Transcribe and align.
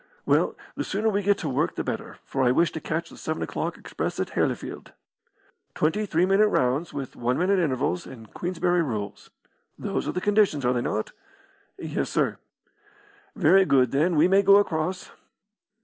Well, 0.25 0.55
the 0.75 0.83
sooner 0.83 1.09
we 1.09 1.21
get 1.21 1.37
to 1.37 1.47
work 1.47 1.75
the 1.75 1.83
better, 1.83 2.17
for 2.25 2.41
I 2.41 2.51
wish 2.51 2.71
to 2.71 2.81
catch 2.81 3.11
the 3.11 3.17
seven 3.17 3.43
o'clock 3.43 3.77
express 3.77 4.19
at 4.19 4.29
Hellifield. 4.31 4.93
Twenty 5.75 6.07
three 6.07 6.25
minute 6.25 6.47
rounds, 6.47 6.91
with 6.91 7.15
one 7.15 7.37
minute 7.37 7.59
intervals, 7.59 8.07
and 8.07 8.33
Queensberry 8.33 8.81
rules. 8.81 9.29
Those 9.77 10.07
are 10.07 10.11
the 10.13 10.19
conditions, 10.19 10.65
are 10.65 10.73
they 10.73 10.81
not?" 10.81 11.11
"Yes, 11.77 12.09
sir." 12.09 12.39
"Very 13.35 13.63
good, 13.63 13.91
then 13.91 14.15
we 14.15 14.27
may 14.27 14.41
go 14.41 14.55
across." 14.57 15.11